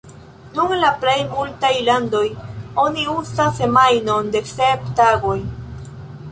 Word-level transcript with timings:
Nun 0.53 0.71
en 0.77 0.79
la 0.83 0.87
plej 1.03 1.17
multaj 1.33 1.71
landoj 1.89 2.23
oni 2.85 3.05
uzas 3.19 3.55
semajnon 3.63 4.35
de 4.39 4.45
sep 4.57 4.93
tagoj. 5.03 5.39